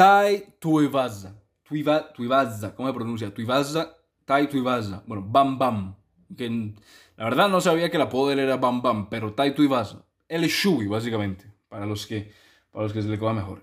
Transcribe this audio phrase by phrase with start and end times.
[0.00, 1.36] Tai Tuivasa.
[1.62, 3.34] Tuiva, Tuivasa, ¿cómo se pronuncia?
[3.34, 5.04] Tuivasa, Tai Tuivasa.
[5.06, 5.94] Bueno, Bam Bam.
[6.34, 6.72] Que
[7.18, 10.02] la verdad no sabía que la apodo era Bam Bam, pero Tai Tuivasa.
[10.26, 12.32] Es Shui, básicamente, para los que,
[12.70, 13.62] para los que se le coja mejor.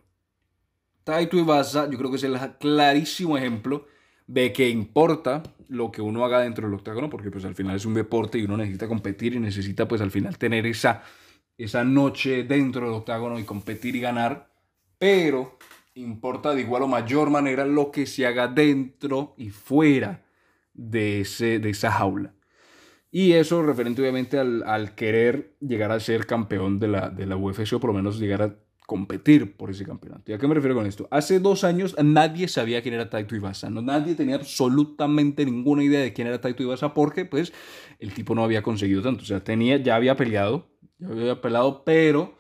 [1.04, 3.88] Tai Tuivasa, yo creo que es el clarísimo ejemplo
[4.28, 7.86] de que importa lo que uno haga dentro del octágono, porque pues al final es
[7.88, 11.02] un deporte y uno necesita competir y necesita pues al final tener esa,
[11.58, 14.52] esa noche dentro del octágono y competir y ganar,
[15.00, 15.58] pero
[16.02, 20.26] importa de igual o mayor manera lo que se haga dentro y fuera
[20.74, 22.34] de, ese, de esa jaula.
[23.12, 27.38] Y eso referente obviamente al, al, querer llegar a ser campeón de la, de la
[27.38, 28.56] UFC o por lo menos llegar a
[28.88, 30.32] competir por ese campeonato.
[30.32, 31.08] ¿Y a qué me refiero con esto?
[31.12, 33.70] Hace dos años nadie sabía quién era Taito Ibasa.
[33.70, 37.52] No, nadie tenía absolutamente ninguna idea de quién era Taito Ibasa porque pues
[38.00, 39.24] el tipo no había conseguido tanto.
[39.24, 42.38] O sea, tenía, ya había peleado, ya había peleado, pero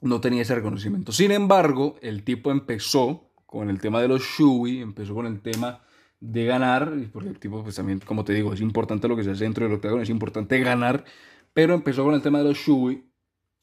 [0.00, 1.12] no tenía ese reconocimiento.
[1.12, 5.82] Sin embargo, el tipo empezó con el tema de los Shui, empezó con el tema
[6.20, 9.30] de ganar, porque el tipo pues también, como te digo, es importante lo que se
[9.30, 11.04] hace dentro del octágono, es importante ganar,
[11.52, 13.10] pero empezó con el tema de los Shui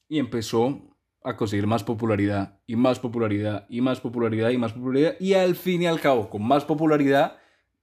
[0.09, 0.81] y empezó
[1.23, 5.55] a conseguir más popularidad y más popularidad y más popularidad y más popularidad y al
[5.55, 7.37] fin y al cabo con más popularidad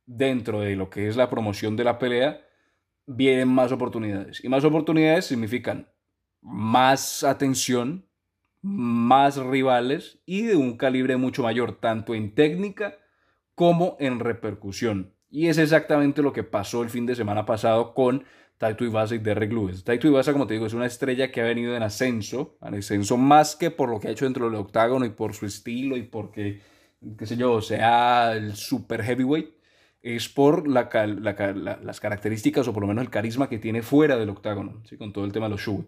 [0.06, 2.40] dentro de lo que es la promoción de la pelea
[3.06, 5.88] vienen más oportunidades y más oportunidades significan
[6.40, 8.03] más atención
[8.64, 12.98] más rivales y de un calibre mucho mayor tanto en técnica
[13.54, 18.22] como en repercusión y es exactamente lo que pasó el fin de semana pasado con
[18.56, 19.82] Taito Ibasa y Derrick Lewis.
[19.82, 23.16] Taito Ibasa, como te digo, es una estrella que ha venido en ascenso, en ascenso
[23.16, 26.04] más que por lo que ha hecho dentro del octágono y por su estilo y
[26.04, 26.60] porque,
[27.18, 29.50] qué sé yo, sea el super heavyweight,
[30.02, 30.88] es por la,
[31.82, 34.96] las características o por lo menos el carisma que tiene fuera del octágono, ¿sí?
[34.96, 35.84] con todo el tema de los shows.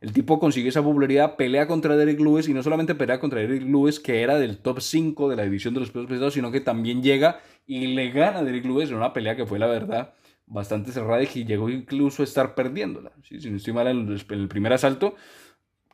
[0.00, 3.62] El tipo consigue esa popularidad, pelea contra Derek Lewis y no solamente pelea contra Derek
[3.62, 6.60] Lewis, que era del top 5 de la división de los pesos pesados, sino que
[6.60, 10.14] también llega y le gana a Derek Lewis en una pelea que fue, la verdad,
[10.46, 13.12] bastante cerrada y llegó incluso a estar perdiéndola.
[13.22, 15.16] Si no estoy mal, en el primer asalto,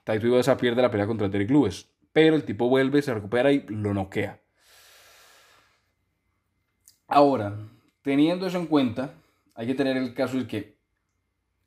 [0.05, 1.91] Taito Ibasa pierde la pelea contra Derek Lewis.
[2.13, 4.41] Pero el tipo vuelve, se recupera y lo noquea.
[7.09, 7.59] Ahora,
[8.03, 9.15] teniendo eso en cuenta,
[9.55, 10.79] hay que tener el caso de que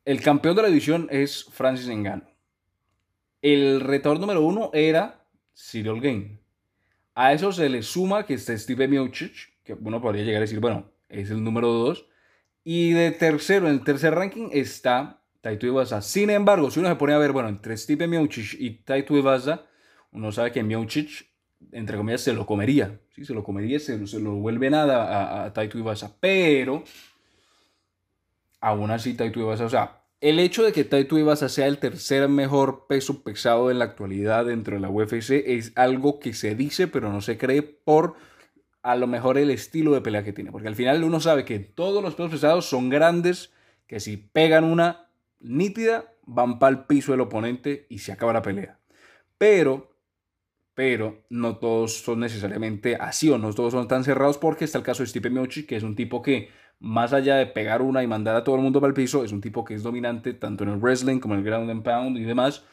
[0.07, 2.29] el campeón de la división es Francis Ngannou.
[3.41, 6.39] El retador número uno era Cyril Gain.
[7.13, 9.33] A eso se le suma que está Steve Miocic,
[9.65, 12.07] que uno podría llegar a decir, bueno, es el número dos.
[12.63, 16.01] Y de tercero, en el tercer ranking está Taito Ibasa.
[16.01, 19.65] Sin embargo, si uno se pone a ver, bueno, entre Stipe Miocic y Taito Ibasa,
[20.13, 21.27] uno sabe que Miocic,
[21.73, 22.97] entre comillas, se lo comería.
[23.13, 23.25] ¿sí?
[23.25, 26.15] Se lo comería, se, se lo vuelve nada a, a Taito Ibasa.
[26.21, 26.85] Pero,
[28.59, 32.27] aún así, Taito Ibasa, o sea, el hecho de que Taito Ibasa sea el tercer
[32.27, 36.87] mejor peso pesado en la actualidad dentro de la UFC es algo que se dice,
[36.87, 38.15] pero no se cree por
[38.81, 40.51] a lo mejor el estilo de pelea que tiene.
[40.51, 43.53] Porque al final uno sabe que todos los pesos pesados son grandes,
[43.85, 48.41] que si pegan una nítida, van para el piso del oponente y se acaba la
[48.41, 48.79] pelea.
[49.37, 49.95] Pero,
[50.73, 54.83] pero no todos son necesariamente así o no todos son tan cerrados porque está el
[54.83, 58.07] caso de Stipe Miocic, que es un tipo que más allá de pegar una y
[58.07, 60.63] mandar a todo el mundo para el piso, es un tipo que es dominante tanto
[60.63, 62.63] en el wrestling como en el ground and pound y demás,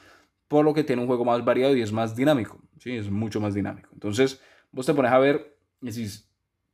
[0.48, 2.92] por lo que tiene un juego más variado y es más dinámico, ¿sí?
[2.96, 3.88] es mucho más dinámico.
[3.92, 4.40] Entonces,
[4.72, 5.54] vos te pones a ver
[5.90, 6.28] decís,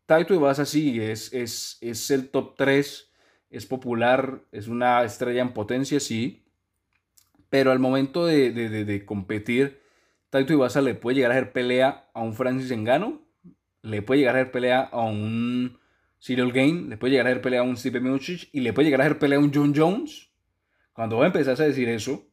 [0.06, 3.12] Taito Ibasa sí, es, es, es el top 3,
[3.50, 6.44] es popular, es una estrella en potencia, sí,
[7.48, 9.80] pero al momento de, de, de, competir,
[10.30, 13.20] Taito Ibasa le puede llegar a hacer pelea a un Francis Engano,
[13.82, 15.78] le puede llegar a hacer pelea a un
[16.20, 18.86] Cyril Game, le puede llegar a hacer pelea a un Stipe Miocic y le puede
[18.86, 20.30] llegar a hacer pelea a un John Jones.
[20.92, 22.26] Cuando vos empezás a decir eso,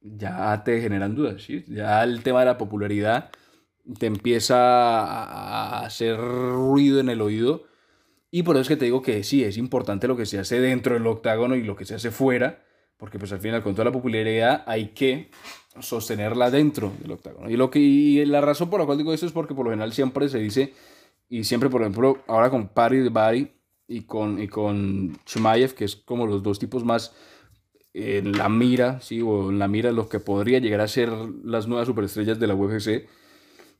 [0.00, 1.64] ya te generan dudas, ¿sí?
[1.68, 3.30] Ya el tema de la popularidad
[3.98, 7.64] te empieza a hacer ruido en el oído.
[8.30, 10.60] Y por eso es que te digo que sí, es importante lo que se hace
[10.60, 12.64] dentro del octágono y lo que se hace fuera,
[12.96, 15.30] porque pues al final con toda la popularidad hay que
[15.80, 17.50] sostenerla dentro del octágono.
[17.50, 19.70] Y, lo que, y la razón por la cual digo esto es porque por lo
[19.70, 20.72] general siempre se dice,
[21.28, 23.52] y siempre por ejemplo ahora con Party de Bari
[23.86, 27.14] y con, y con Chumayev, que es como los dos tipos más
[27.92, 29.20] en la mira, ¿sí?
[29.22, 31.10] o en la mira de lo que podría llegar a ser
[31.44, 33.06] las nuevas superestrellas de la UFC,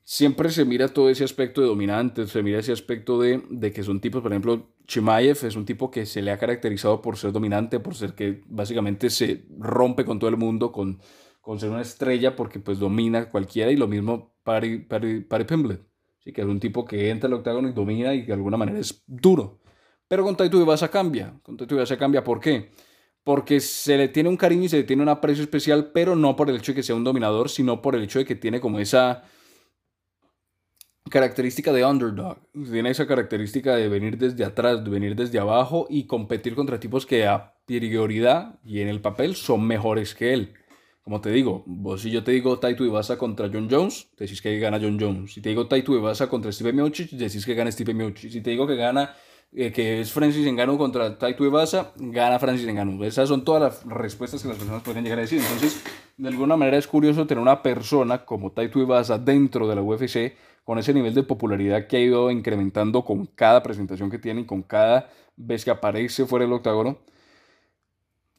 [0.03, 3.83] siempre se mira todo ese aspecto de dominante, se mira ese aspecto de, de, que
[3.83, 7.31] son tipos, por ejemplo, Chimaev es un tipo que se le ha caracterizado por ser
[7.31, 10.99] dominante, por ser que básicamente se rompe con todo el mundo, con,
[11.41, 15.81] con ser una estrella, porque pues domina cualquiera, y lo mismo Parry, Parry, Parry Pimblett,
[16.25, 16.33] ¿sí?
[16.33, 19.03] que es un tipo que entra al octágono y domina y de alguna manera es
[19.07, 19.59] duro.
[20.07, 22.71] Pero con Taito Ibasa cambia, con Taito Ibasa cambia, ¿por qué?
[23.23, 26.35] Porque se le tiene un cariño y se le tiene un aprecio especial, pero no
[26.35, 28.59] por el hecho de que sea un dominador, sino por el hecho de que tiene
[28.59, 29.23] como esa
[31.09, 32.37] característica de underdog.
[32.51, 37.05] Tiene esa característica de venir desde atrás, de venir desde abajo y competir contra tipos
[37.05, 40.53] que a prioridad y en el papel son mejores que él.
[41.05, 44.57] Como te digo, vos si yo te digo Taito Ibasa contra John Jones, decís que
[44.57, 45.33] gana John Jones.
[45.33, 48.31] Si te digo Taito Ibasa contra Steve Miocic, decís que gana Steve Miocic.
[48.31, 49.13] Si te digo que gana
[49.53, 53.03] eh, que es Francis Ngannou contra Taito Ibasa, gana Francis Ngannou.
[53.03, 55.39] Esas son todas las respuestas que las personas pueden llegar a decir.
[55.43, 55.79] Entonces,
[56.17, 60.33] de alguna manera es curioso tener una persona como Taito Ibasa dentro de la UFC
[60.63, 64.45] con ese nivel de popularidad que ha ido incrementando con cada presentación que tiene y
[64.45, 66.97] con cada vez que aparece fuera del octágono,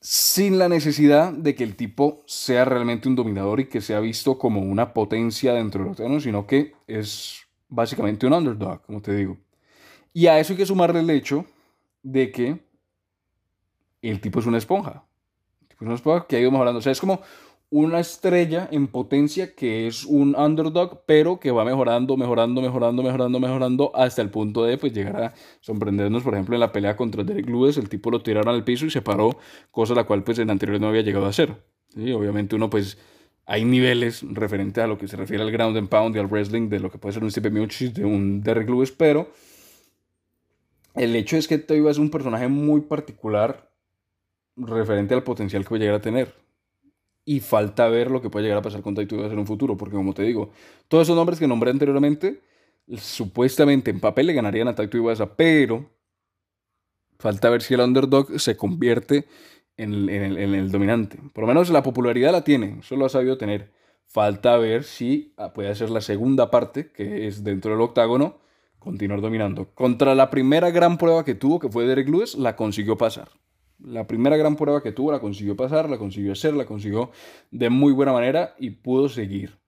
[0.09, 4.39] sin la necesidad de que el tipo sea realmente un dominador y que sea visto
[4.39, 9.37] como una potencia dentro del octágono, sino que es básicamente un underdog, como te digo.
[10.13, 11.45] Y a eso hay que sumarle el hecho
[12.05, 12.61] de que
[14.01, 15.03] el tipo es una esponja.
[15.63, 16.79] El tipo es una esponja que ha ido mejorando.
[16.79, 17.21] O sea, es como
[17.79, 23.39] una estrella en potencia que es un underdog, pero que va mejorando, mejorando, mejorando, mejorando,
[23.39, 27.23] mejorando hasta el punto de pues, llegar a sorprendernos, por ejemplo, en la pelea contra
[27.23, 29.39] Derek Lewis, el tipo lo tiraron al piso y se paró,
[29.71, 31.55] cosa la cual pues en anteriores no había llegado a hacer.
[31.95, 32.13] ¿sí?
[32.13, 32.97] Obviamente uno pues
[33.45, 36.71] hay niveles referente a lo que se refiere al ground and pound y al wrestling
[36.71, 39.29] de lo que puede ser un Stipe Miocic, de un Derek Lewis, pero
[40.95, 43.71] el hecho es que Toiva es un personaje muy particular
[44.57, 46.46] referente al potencial que puede llegar a tener
[47.29, 49.97] y falta ver lo que puede llegar a pasar con Taito en un futuro, porque
[49.97, 50.53] como te digo,
[50.87, 52.41] todos esos nombres que nombré anteriormente,
[52.97, 55.03] supuestamente en papel le ganarían a Taito
[55.37, 55.91] pero
[57.19, 59.27] falta ver si el underdog se convierte
[59.77, 61.19] en el, en, el, dominante.
[61.33, 63.73] Por lo menos la popularidad la tiene, eso lo ha sabido tener.
[64.07, 68.39] Falta ver si ah, puede ser la segunda parte, que es dentro del octágono,
[68.79, 69.75] continuar dominando.
[69.75, 73.29] Contra la primera gran prueba que tuvo, que fue Derek Lewis, la consiguió pasar.
[73.79, 77.11] La primera gran prueba que tuvo la consiguió pasar, la consiguió hacer, la consiguió
[77.51, 79.59] de muy buena manera y pudo seguir.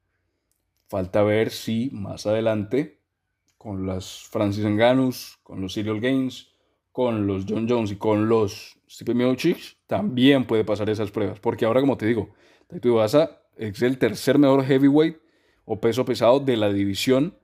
[0.88, 3.00] Falta ver si más adelante,
[3.58, 6.48] con las Francis Nganus, con los Serial Games,
[6.92, 11.40] con los John Jones y con los Stipe Miocic, también puede pasar esas pruebas.
[11.40, 12.30] Porque ahora, como te digo,
[12.68, 15.18] Taito Ibasa es el tercer mejor heavyweight
[15.64, 17.36] o peso pesado de la división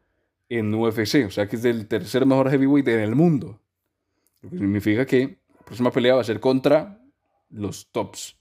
[0.48, 1.26] en UFC.
[1.26, 3.60] O sea que es el tercer mejor heavyweight en el mundo.
[4.40, 7.00] Lo que significa que próxima pelea va a ser contra
[7.50, 8.36] los tops.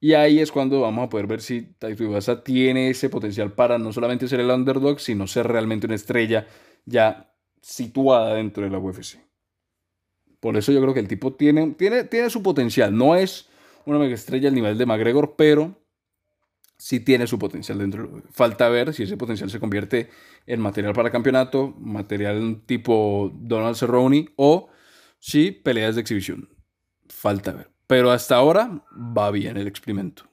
[0.00, 3.78] Y ahí es cuando vamos a poder ver si Taito Ibasa tiene ese potencial para
[3.78, 6.48] no solamente ser el underdog, sino ser realmente una estrella
[6.84, 9.18] ya situada dentro de la UFC.
[10.40, 12.96] Por eso yo creo que el tipo tiene, tiene, tiene su potencial.
[12.96, 13.48] No es
[13.84, 15.78] una mega estrella al nivel de McGregor, pero
[16.76, 18.22] sí tiene su potencial dentro.
[18.32, 20.10] Falta ver si ese potencial se convierte
[20.46, 24.68] en material para campeonato, material tipo Donald Cerrone o
[25.20, 26.48] si peleas de exhibición
[27.12, 27.70] falta ver.
[27.86, 30.24] Pero hasta ahora va bien el experimento.